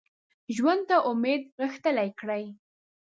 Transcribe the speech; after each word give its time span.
ژوند 0.55 0.81
ته 0.89 0.97
امید 1.09 1.43
غښتلی 1.59 2.09
کړي 2.19 2.43